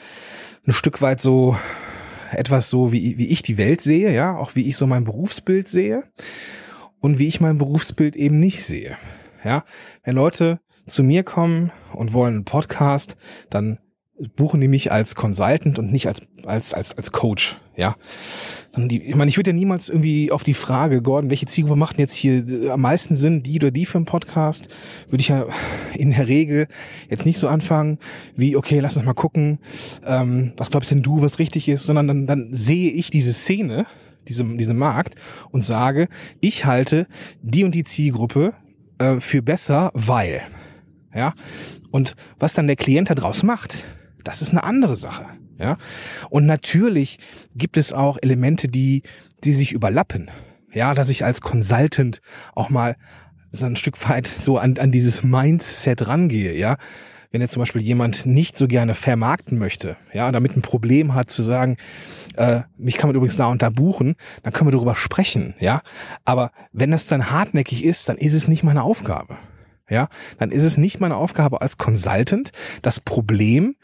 ein 0.68 0.74
Stück 0.74 1.02
weit 1.02 1.22
so 1.22 1.56
etwas 2.32 2.70
so, 2.70 2.92
wie, 2.92 3.18
wie 3.18 3.28
ich 3.28 3.44
die 3.44 3.58
Welt 3.58 3.82
sehe, 3.82 4.14
ja, 4.14 4.36
auch 4.36 4.56
wie 4.56 4.68
ich 4.68 4.78
so 4.78 4.88
mein 4.88 5.04
Berufsbild 5.04 5.68
sehe 5.68 6.04
und 7.00 7.20
wie 7.20 7.28
ich 7.28 7.40
mein 7.40 7.58
Berufsbild 7.58 8.16
eben 8.16 8.40
nicht 8.40 8.64
sehe. 8.64 8.98
Ja, 9.44 9.64
wenn 10.04 10.16
Leute 10.16 10.60
zu 10.88 11.04
mir 11.04 11.24
kommen 11.24 11.72
und 11.94 12.14
wollen 12.14 12.36
einen 12.36 12.46
Podcast, 12.46 13.16
dann 13.50 13.80
buchen 14.36 14.62
die 14.62 14.68
mich 14.68 14.92
als 14.92 15.16
Consultant 15.16 15.78
und 15.78 15.92
nicht 15.92 16.08
als 16.08 16.22
als 16.46 16.74
als 16.74 16.98
als 16.98 17.12
Coach, 17.12 17.58
ja. 17.76 17.96
Die, 18.78 19.02
ich 19.02 19.16
meine, 19.16 19.30
ich 19.30 19.38
würde 19.38 19.52
ja 19.52 19.56
niemals 19.56 19.88
irgendwie 19.88 20.32
auf 20.34 20.44
die 20.44 20.54
Frage, 20.54 21.02
Gordon, 21.02 21.30
welche 21.30 21.46
Zielgruppe 21.46 21.80
macht 21.80 21.98
denn 21.98 22.04
jetzt 22.04 22.14
hier 22.14 22.46
äh, 22.48 22.70
am 22.72 22.82
meisten 22.82 23.16
Sinn, 23.16 23.42
die 23.42 23.58
oder 23.58 23.72
die 23.72 23.86
für 23.86 23.98
einen 23.98 24.06
Podcast, 24.06 24.68
würde 25.08 25.22
ich 25.22 25.30
ja 25.30 25.46
in 25.94 26.12
der 26.12 26.28
Regel 26.28 26.68
jetzt 27.10 27.26
nicht 27.26 27.38
so 27.38 27.48
anfangen, 27.48 28.00
wie, 28.36 28.58
okay, 28.58 28.80
lass 28.80 28.98
uns 28.98 29.06
mal 29.06 29.14
gucken, 29.14 29.60
ähm, 30.06 30.52
was 30.58 30.72
glaubst 30.72 30.92
denn 30.92 31.04
du, 31.04 31.22
was 31.22 31.40
richtig 31.40 31.70
ist, 31.70 31.86
sondern 31.86 32.08
dann, 32.08 32.28
dann 32.28 32.50
sehe 32.52 32.92
ich 32.92 33.10
diese 33.10 33.32
Szene, 33.32 33.86
diese, 34.28 34.44
diese 34.44 34.74
Markt 34.74 35.16
und 35.52 35.64
sage, 35.64 36.10
ich 36.42 36.66
halte 36.66 37.08
die 37.42 37.64
und 37.64 37.74
die 37.74 37.86
Zielgruppe 37.86 38.54
äh, 38.98 39.22
für 39.22 39.42
besser, 39.42 39.92
weil. 39.94 40.42
Ja. 41.14 41.34
Und 41.92 42.18
was 42.40 42.54
dann 42.54 42.68
der 42.68 42.76
Klient 42.76 43.10
daraus 43.10 43.42
macht, 43.44 43.86
das 44.26 44.42
ist 44.42 44.50
eine 44.50 44.64
andere 44.64 44.98
Sache. 44.98 45.26
Ja. 45.58 45.78
Und 46.30 46.46
natürlich 46.46 47.20
gibt 47.56 47.78
es 47.78 47.94
auch 47.94 48.18
Elemente, 48.22 48.68
die, 48.68 49.04
die 49.44 49.54
sich 49.54 49.72
überlappen. 49.72 50.30
Ja, 50.74 50.94
dass 50.94 51.08
ich 51.08 51.24
als 51.24 51.40
Consultant 51.40 52.20
auch 52.54 52.70
mal 52.70 52.98
so 53.52 53.66
ein 53.66 53.78
Stück 53.78 54.10
weit 54.10 54.28
so 54.28 54.58
an, 54.58 54.78
an 54.78 54.92
dieses 54.92 55.24
Mindset 55.24 56.08
rangehe, 56.08 56.54
ja. 56.58 56.76
Wenn 57.32 57.42
jetzt 57.42 57.54
zum 57.54 57.62
Beispiel 57.62 57.82
jemand 57.82 58.26
nicht 58.26 58.58
so 58.58 58.68
gerne 58.68 58.96
vermarkten 58.96 59.58
möchte, 59.58 59.98
ja, 60.14 60.32
damit 60.32 60.56
ein 60.56 60.62
Problem 60.62 61.16
hat 61.16 61.30
zu 61.30 61.44
sagen, 61.44 61.78
äh, 62.36 62.62
mich 62.78 62.98
kann 62.98 63.10
man 63.10 63.16
übrigens 63.16 63.36
da 63.36 63.48
und 63.48 63.62
da 63.62 63.70
buchen, 63.70 64.16
dann 64.44 64.54
können 64.54 64.68
wir 64.68 64.74
darüber 64.74 64.96
sprechen, 64.96 65.54
ja. 65.60 65.82
Aber 66.26 66.52
wenn 66.74 66.92
das 66.92 67.08
dann 67.08 67.32
hartnäckig 67.32 67.86
ist, 67.86 68.10
dann 68.10 68.18
ist 68.18 68.34
es 68.34 68.48
nicht 68.48 68.64
meine 68.64 68.84
Aufgabe. 68.84 69.38
Ja, 69.90 70.08
dann 70.40 70.52
ist 70.52 70.64
es 70.64 70.78
nicht 70.78 71.00
meine 71.00 71.16
Aufgabe 71.16 71.62
als 71.62 71.78
Consultant, 71.78 72.52
das 72.82 73.00
Problem 73.00 73.76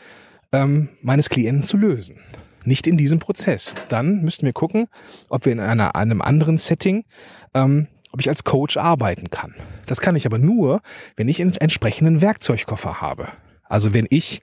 ähm, 0.52 0.90
meines 1.02 1.30
Klienten 1.30 1.64
zu 1.64 1.78
lösen. 1.78 2.20
Nicht 2.64 2.88
in 2.88 2.98
diesem 2.98 3.20
Prozess. 3.20 3.74
Dann 3.90 4.22
müssten 4.22 4.46
wir 4.46 4.54
gucken, 4.54 4.88
ob 5.30 5.46
wir 5.46 5.52
in 5.52 5.60
einer, 5.60 5.96
einem 5.96 6.22
anderen 6.22 6.58
Setting, 6.58 7.06
ähm, 7.54 7.88
ob 8.12 8.20
ich 8.20 8.30
als 8.30 8.44
Coach 8.44 8.78
arbeiten 8.78 9.30
kann. 9.30 9.56
Das 9.88 10.02
kann 10.02 10.16
ich 10.16 10.26
aber 10.26 10.38
nur, 10.38 10.82
wenn 11.16 11.30
ich 11.30 11.42
einen 11.42 11.56
entsprechenden 11.56 12.22
Werkzeugkoffer 12.22 13.02
habe. 13.02 13.28
Also 13.64 13.94
wenn 13.94 14.06
ich 14.10 14.42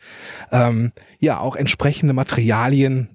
ähm, 0.52 0.92
ja 1.18 1.38
auch 1.38 1.54
entsprechende 1.54 2.14
Materialien 2.14 3.10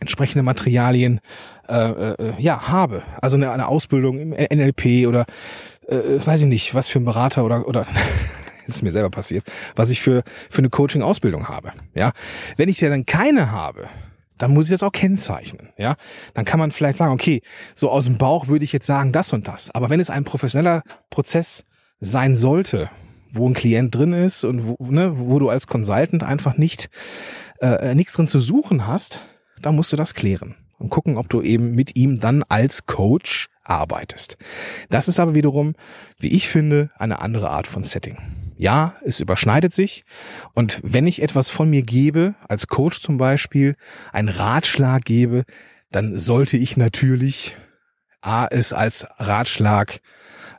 entsprechende 0.00 0.42
Materialien 0.42 1.20
äh, 1.68 1.74
äh, 1.74 2.34
ja 2.38 2.68
habe. 2.68 3.02
Also 3.20 3.36
eine, 3.36 3.50
eine 3.50 3.68
Ausbildung 3.68 4.18
im 4.18 4.30
NLP 4.30 5.06
oder 5.06 5.24
äh, 5.88 5.96
weiß 6.24 6.42
ich 6.42 6.46
nicht, 6.46 6.74
was 6.74 6.88
für 6.88 6.98
ein 6.98 7.04
Berater 7.04 7.44
oder 7.44 7.66
oder 7.66 7.86
ist 8.66 8.82
mir 8.82 8.92
selber 8.92 9.10
passiert, 9.10 9.44
was 9.74 9.90
ich 9.90 10.00
für, 10.00 10.22
für 10.50 10.58
eine 10.58 10.70
Coaching-Ausbildung 10.70 11.48
habe. 11.48 11.72
Ja, 11.94 12.12
wenn 12.56 12.68
ich 12.68 12.80
ja 12.80 12.88
dann 12.88 13.06
keine 13.06 13.50
habe, 13.50 13.88
dann 14.38 14.52
muss 14.52 14.66
ich 14.66 14.72
das 14.72 14.82
auch 14.82 14.92
kennzeichnen. 14.92 15.70
Ja, 15.78 15.96
dann 16.34 16.44
kann 16.44 16.58
man 16.58 16.70
vielleicht 16.70 16.98
sagen, 16.98 17.12
okay, 17.12 17.42
so 17.74 17.90
aus 17.90 18.04
dem 18.04 18.18
Bauch 18.18 18.48
würde 18.48 18.64
ich 18.64 18.72
jetzt 18.72 18.86
sagen 18.86 19.12
das 19.12 19.32
und 19.32 19.48
das. 19.48 19.70
Aber 19.70 19.90
wenn 19.90 20.00
es 20.00 20.10
ein 20.10 20.24
professioneller 20.24 20.82
Prozess 21.10 21.64
sein 22.00 22.36
sollte, 22.36 22.90
wo 23.30 23.48
ein 23.48 23.54
Klient 23.54 23.94
drin 23.94 24.12
ist 24.12 24.44
und 24.44 24.66
wo, 24.66 24.76
ne, 24.80 25.18
wo 25.18 25.38
du 25.38 25.48
als 25.48 25.66
Consultant 25.66 26.22
einfach 26.22 26.56
nicht 26.56 26.88
äh, 27.60 27.94
nichts 27.94 28.14
drin 28.14 28.28
zu 28.28 28.40
suchen 28.40 28.86
hast, 28.86 29.20
dann 29.62 29.74
musst 29.74 29.92
du 29.92 29.96
das 29.96 30.14
klären 30.14 30.54
und 30.78 30.90
gucken, 30.90 31.16
ob 31.16 31.28
du 31.28 31.42
eben 31.42 31.74
mit 31.74 31.96
ihm 31.96 32.20
dann 32.20 32.42
als 32.48 32.86
Coach 32.86 33.48
arbeitest. 33.62 34.36
Das 34.90 35.08
ist 35.08 35.18
aber 35.18 35.34
wiederum, 35.34 35.74
wie 36.18 36.28
ich 36.28 36.48
finde, 36.48 36.90
eine 36.96 37.20
andere 37.20 37.50
Art 37.50 37.66
von 37.66 37.82
Setting 37.82 38.18
ja, 38.56 38.94
es 39.04 39.20
überschneidet 39.20 39.72
sich. 39.72 40.04
Und 40.54 40.80
wenn 40.82 41.06
ich 41.06 41.22
etwas 41.22 41.50
von 41.50 41.68
mir 41.68 41.82
gebe, 41.82 42.34
als 42.48 42.66
Coach 42.66 43.00
zum 43.00 43.18
Beispiel, 43.18 43.76
einen 44.12 44.28
Ratschlag 44.28 45.04
gebe, 45.04 45.44
dann 45.90 46.16
sollte 46.16 46.56
ich 46.56 46.76
natürlich 46.76 47.56
A, 48.20 48.46
es 48.46 48.72
als 48.72 49.06
Ratschlag 49.18 50.00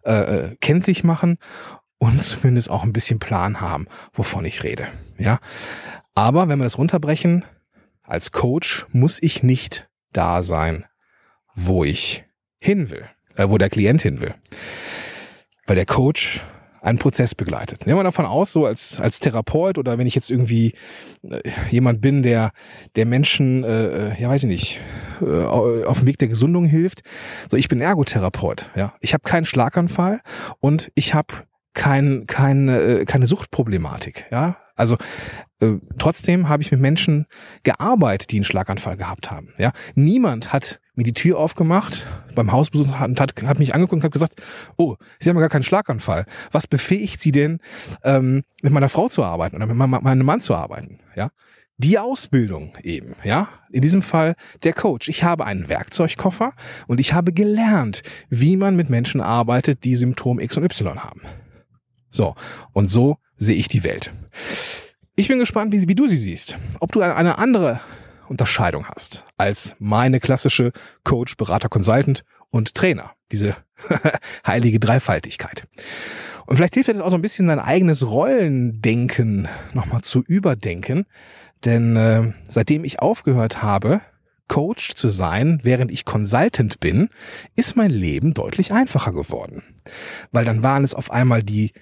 äh, 0.06 0.12
äh 0.12 0.56
kenntlich 0.62 1.04
machen 1.04 1.38
und 1.98 2.24
zumindest 2.24 2.70
auch 2.70 2.84
ein 2.84 2.94
bisschen 2.94 3.20
Plan 3.20 3.60
haben, 3.60 3.88
wovon 4.14 4.46
ich 4.46 4.64
rede. 4.64 4.88
Ja, 5.18 5.40
aber 6.16 6.48
wenn 6.48 6.60
wir 6.60 6.66
das 6.66 6.78
runterbrechen, 6.78 7.44
als 8.04 8.32
Coach 8.32 8.86
muss 8.92 9.22
ich 9.22 9.44
nicht 9.44 9.90
da 10.14 10.44
sein, 10.44 10.86
wo 11.56 11.84
ich 11.84 12.26
hin 12.60 12.90
will, 12.90 13.06
äh, 13.36 13.50
wo 13.50 13.58
der 13.58 13.70
Klient 13.70 14.02
hin 14.02 14.20
will, 14.20 14.36
weil 15.66 15.76
der 15.76 15.86
Coach 15.86 16.42
einen 16.88 17.00
Prozess 17.00 17.36
begleitet. 17.36 17.86
Nehmen 17.86 18.00
wir 18.00 18.04
davon 18.04 18.26
aus, 18.26 18.52
so 18.52 18.66
als, 18.66 19.00
als 19.00 19.20
Therapeut 19.20 19.78
oder 19.78 19.98
wenn 19.98 20.08
ich 20.08 20.16
jetzt 20.16 20.32
irgendwie 20.32 20.74
äh, 21.30 21.42
jemand 21.70 22.00
bin, 22.00 22.24
der, 22.24 22.52
der 22.96 23.06
Menschen, 23.06 23.64
äh, 23.64 24.12
äh 24.12 24.22
ja 24.22 24.30
weiß 24.30 24.44
ich 24.44 24.50
nicht, 24.50 24.82
äh, 25.22 25.44
auf 25.44 26.00
dem 26.00 26.08
Weg 26.08 26.18
der 26.18 26.30
Gesundung 26.30 26.66
hilft. 26.66 27.02
So, 27.52 27.58
ich 27.58 27.68
bin 27.68 27.82
Ergotherapeut, 27.82 28.72
ja. 28.76 28.94
Ich 29.02 29.14
habe 29.14 29.24
keinen 29.24 29.46
Schlaganfall 29.46 30.22
und 30.60 30.92
ich 30.96 31.14
habe 31.14 31.34
kein, 31.74 32.26
kein, 32.26 32.70
äh, 32.70 33.04
keine 33.06 33.28
Suchtproblematik, 33.28 34.26
ja. 34.32 34.58
Also 34.76 34.98
äh, 35.60 35.76
trotzdem 35.98 36.50
habe 36.50 36.64
ich 36.64 36.72
mit 36.72 36.80
Menschen 36.80 37.26
gearbeitet, 37.64 38.32
die 38.32 38.38
einen 38.38 38.46
Schlaganfall 38.46 38.98
gehabt 38.98 39.32
haben. 39.32 39.54
Ja, 39.58 39.72
niemand 39.96 40.54
hat 40.54 40.80
mir 40.96 41.04
die 41.04 41.14
Tür 41.14 41.38
aufgemacht 41.38 42.08
beim 42.36 42.52
Hausbesuch 42.52 42.88
und 43.02 43.20
hat, 43.20 43.42
hat 43.44 43.60
mich 43.60 43.74
angeguckt 43.74 44.02
und 44.02 44.04
hat 44.04 44.12
gesagt, 44.12 44.42
oh, 44.78 44.96
Sie 45.20 45.30
haben 45.30 45.38
ja 45.38 45.42
gar 45.42 45.50
keinen 45.50 45.64
Schlaganfall. 45.64 46.26
Was 46.52 46.68
befähigt 46.68 47.22
Sie 47.22 47.32
denn, 47.32 47.60
ähm, 48.04 48.44
mit 48.62 48.74
meiner 48.74 48.90
Frau 48.90 49.08
zu 49.08 49.24
arbeiten 49.24 49.56
oder 49.56 49.68
mit 49.68 49.76
meinem 49.76 50.26
Mann 50.26 50.42
zu 50.42 50.56
arbeiten? 50.56 51.00
Ja, 51.16 51.30
die 51.78 52.00
Ausbildung 52.00 52.74
eben, 52.82 53.16
ja, 53.24 53.48
in 53.70 53.82
diesem 53.82 54.02
Fall 54.02 54.36
der 54.64 54.74
Coach. 54.74 55.10
Ich 55.10 55.24
habe 55.24 55.46
einen 55.46 55.70
Werkzeugkoffer 55.70 56.54
und 56.88 57.00
ich 57.00 57.14
habe 57.14 57.32
gelernt, 57.34 58.02
wie 58.30 58.58
man 58.58 58.76
mit 58.76 58.90
Menschen 58.90 59.22
arbeitet, 59.22 59.84
die 59.84 59.96
Symptom 59.96 60.40
X 60.40 60.58
und 60.58 60.64
Y 60.64 61.04
haben. 61.04 61.22
So, 62.10 62.34
und 62.74 62.90
so 62.90 63.18
sehe 63.38 63.56
ich 63.56 63.68
die 63.68 63.84
Welt. 63.84 64.12
Ich 65.20 65.30
bin 65.30 65.40
gespannt, 65.40 65.72
wie, 65.72 65.88
wie 65.88 65.96
du 65.96 66.08
sie 66.08 66.16
siehst. 66.16 66.60
Ob 66.80 66.92
du 66.92 67.02
eine 67.02 67.40
andere 67.40 67.80
Unterscheidung 68.30 68.86
hast 68.86 69.26
als 69.36 69.76
meine 69.80 70.20
klassische 70.20 70.72
Coach, 71.04 71.38
Berater, 71.38 71.70
Consultant 71.70 72.24
und 72.52 72.76
Trainer. 72.76 73.14
Diese 73.32 73.56
heilige 74.46 74.80
Dreifaltigkeit. 74.80 75.68
Und 76.46 76.58
vielleicht 76.58 76.76
hilft 76.76 76.90
dir 76.90 76.94
das 76.94 77.02
auch 77.02 77.10
so 77.10 77.18
ein 77.18 77.24
bisschen 77.24 77.48
dein 77.48 77.58
eigenes 77.60 78.08
Rollendenken 78.08 79.48
nochmal 79.74 80.02
zu 80.02 80.22
überdenken. 80.22 81.08
Denn 81.66 81.96
äh, 81.96 82.34
seitdem 82.48 82.84
ich 82.84 83.00
aufgehört 83.00 83.64
habe, 83.64 84.02
Coach 84.48 84.94
zu 84.94 85.10
sein, 85.10 85.62
während 85.64 85.90
ich 85.90 86.06
Consultant 86.06 86.80
bin, 86.80 87.10
ist 87.56 87.76
mein 87.76 87.90
Leben 87.90 88.36
deutlich 88.36 88.72
einfacher 88.72 89.14
geworden. 89.14 89.64
Weil 90.32 90.46
dann 90.46 90.62
waren 90.62 90.84
es 90.84 90.94
auf 90.94 91.10
einmal 91.10 91.42
die 91.42 91.74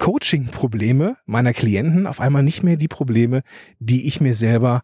Coaching-Probleme 0.00 1.16
meiner 1.26 1.52
Klienten 1.52 2.06
auf 2.06 2.20
einmal 2.20 2.42
nicht 2.42 2.62
mehr 2.62 2.76
die 2.76 2.88
Probleme, 2.88 3.42
die 3.78 4.08
ich 4.08 4.20
mir 4.20 4.34
selber 4.34 4.80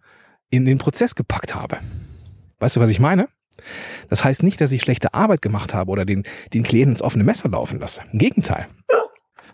in 0.50 0.64
den 0.64 0.78
Prozess 0.78 1.14
gepackt 1.14 1.54
habe. 1.54 1.78
Weißt 2.60 2.76
du, 2.76 2.80
was 2.80 2.90
ich 2.90 3.00
meine? 3.00 3.28
Das 4.10 4.24
heißt 4.24 4.42
nicht, 4.42 4.60
dass 4.60 4.70
ich 4.72 4.82
schlechte 4.82 5.14
Arbeit 5.14 5.42
gemacht 5.42 5.74
habe 5.74 5.90
oder 5.90 6.04
den, 6.04 6.22
den 6.52 6.62
Klienten 6.62 6.92
ins 6.92 7.02
offene 7.02 7.24
Messer 7.24 7.48
laufen 7.48 7.80
lasse. 7.80 8.02
Im 8.12 8.18
Gegenteil. 8.18 8.68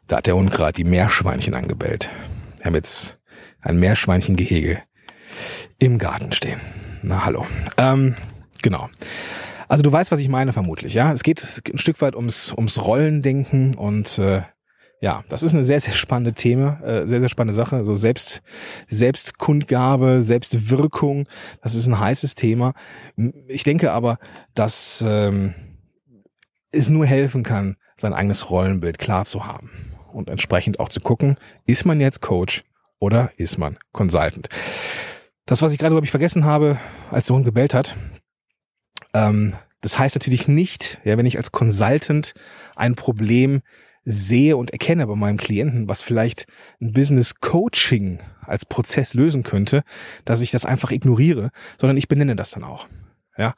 Da 0.09 0.16
hat 0.16 0.26
der 0.26 0.35
Hund 0.37 0.50
gerade 0.50 0.73
die 0.73 0.85
Meerschweinchen 0.85 1.54
angebellt. 1.54 2.11
Wir 2.59 2.66
haben 2.66 2.75
jetzt 2.75 3.21
ein 3.61 3.78
Meerschweinchengehege 3.78 4.83
im 5.78 5.99
Garten 5.99 6.33
stehen. 6.33 6.61
Na 7.02 7.25
hallo. 7.25 7.47
Ähm, 7.76 8.16
genau. 8.62 8.90
Also 9.69 9.83
du 9.83 9.92
weißt, 9.92 10.11
was 10.11 10.21
ich 10.21 10.28
meine 10.28 10.52
vermutlich, 10.52 10.92
ja. 10.92 11.12
Es 11.12 11.23
geht 11.23 11.62
ein 11.73 11.78
Stück 11.78 12.00
weit 12.02 12.16
ums, 12.16 12.52
ums 12.52 12.85
Rollendenken 12.85 13.76
und 13.76 14.19
äh, 14.19 14.42
ja, 15.02 15.25
das 15.28 15.42
ist 15.42 15.52
eine 15.52 15.64
sehr, 15.64 15.80
sehr 15.80 15.94
spannende 15.94 16.32
Thema, 16.32 16.80
äh, 16.85 17.09
sehr, 17.09 17.18
sehr 17.18 17.28
spannende 17.28 17.54
Sache. 17.54 17.82
So 17.82 17.97
Selbst, 17.97 18.40
Selbstkundgabe, 18.87 20.23
Selbstwirkung, 20.23 21.26
das 21.61 21.75
ist 21.75 21.88
ein 21.88 21.99
heißes 21.99 22.37
Thema. 22.37 22.73
Ich 23.49 23.64
denke 23.64 23.90
aber, 23.90 24.18
dass 24.54 25.04
ähm, 25.04 25.54
es 26.71 26.88
nur 26.88 27.04
helfen 27.04 27.42
kann, 27.42 27.76
sein 27.97 28.14
eigenes 28.14 28.49
Rollenbild 28.49 29.00
klar 29.00 29.25
zu 29.25 29.44
haben 29.44 29.73
und 30.12 30.30
entsprechend 30.30 30.78
auch 30.78 30.88
zu 30.88 31.00
gucken, 31.00 31.37
ist 31.66 31.85
man 31.85 32.00
jetzt 32.00 32.21
Coach 32.21 32.62
oder 33.00 33.32
ist 33.37 33.59
man 33.59 33.78
Consultant. 33.90 34.49
Das, 35.47 35.62
was 35.62 35.73
ich 35.73 35.78
gerade, 35.78 35.94
glaube 35.94 36.06
ich, 36.06 36.12
vergessen 36.12 36.44
habe, 36.44 36.78
als 37.11 37.26
der 37.26 37.35
Hund 37.35 37.44
gebellt 37.44 37.75
hat, 37.75 37.97
ähm, 39.14 39.54
das 39.80 39.99
heißt 39.99 40.14
natürlich 40.14 40.47
nicht, 40.47 41.00
ja, 41.02 41.18
wenn 41.18 41.26
ich 41.26 41.38
als 41.38 41.50
Consultant 41.50 42.35
ein 42.76 42.94
Problem 42.94 43.62
sehe 44.04 44.56
und 44.56 44.71
erkenne 44.71 45.06
bei 45.06 45.14
meinem 45.14 45.37
Klienten, 45.37 45.88
was 45.88 46.02
vielleicht 46.02 46.47
ein 46.80 46.92
Business 46.92 47.37
Coaching 47.37 48.18
als 48.40 48.64
Prozess 48.66 49.14
lösen 49.14 49.42
könnte, 49.42 49.82
dass 50.25 50.40
ich 50.40 50.50
das 50.50 50.66
einfach 50.66 50.90
ignoriere, 50.90 51.50
sondern 51.80 51.97
ich 51.97 52.09
benenne 52.09 52.37
das 52.37 52.50
dann 52.50 52.64
auch. 52.64 52.88
Ja. 53.38 53.54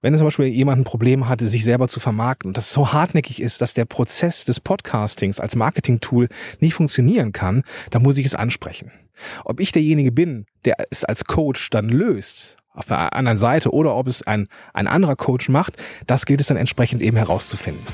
wenn 0.00 0.16
zum 0.16 0.28
Beispiel 0.28 0.46
jemand 0.46 0.80
ein 0.80 0.84
Problem 0.84 1.28
hatte, 1.28 1.48
sich 1.48 1.64
selber 1.64 1.88
zu 1.88 1.98
vermarkten 1.98 2.48
und 2.48 2.56
das 2.56 2.72
so 2.72 2.92
hartnäckig 2.92 3.42
ist, 3.42 3.60
dass 3.60 3.74
der 3.74 3.84
Prozess 3.84 4.44
des 4.44 4.60
Podcastings 4.60 5.40
als 5.40 5.56
Marketing-Tool 5.56 6.28
nicht 6.60 6.74
funktionieren 6.74 7.32
kann, 7.32 7.64
dann 7.90 8.02
muss 8.02 8.16
ich 8.16 8.26
es 8.26 8.36
ansprechen. 8.36 8.92
Ob 9.44 9.58
ich 9.58 9.72
derjenige 9.72 10.12
bin, 10.12 10.46
der 10.64 10.76
es 10.90 11.04
als 11.04 11.24
Coach 11.24 11.70
dann 11.70 11.88
löst, 11.88 12.58
auf 12.72 12.86
der 12.86 13.12
anderen 13.14 13.38
Seite, 13.38 13.72
oder 13.72 13.96
ob 13.96 14.06
es 14.06 14.22
ein, 14.22 14.46
ein 14.72 14.86
anderer 14.86 15.16
Coach 15.16 15.48
macht, 15.48 15.76
das 16.06 16.26
gilt 16.26 16.40
es 16.40 16.46
dann 16.46 16.56
entsprechend 16.56 17.02
eben 17.02 17.16
herauszufinden. 17.16 17.84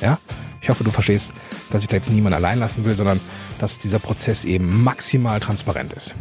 Ja? 0.00 0.18
Ich 0.60 0.68
hoffe, 0.68 0.84
du 0.84 0.90
verstehst, 0.90 1.32
dass 1.70 1.82
ich 1.82 1.88
da 1.88 1.96
jetzt 1.96 2.10
niemanden 2.10 2.36
allein 2.36 2.58
lassen 2.58 2.84
will, 2.84 2.96
sondern 2.96 3.20
dass 3.58 3.78
dieser 3.78 3.98
Prozess 3.98 4.44
eben 4.44 4.82
maximal 4.82 5.40
transparent 5.40 5.92
ist. 5.92 6.14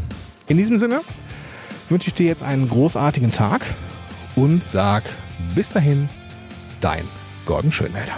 In 0.47 0.57
diesem 0.57 0.77
Sinne 0.77 1.01
wünsche 1.89 2.07
ich 2.07 2.13
dir 2.13 2.27
jetzt 2.27 2.43
einen 2.43 2.69
großartigen 2.69 3.31
Tag 3.31 3.65
und 4.35 4.63
sag 4.63 5.03
bis 5.55 5.71
dahin, 5.71 6.09
dein 6.81 7.03
Gordon 7.45 7.71
Schönmelder. 7.71 8.17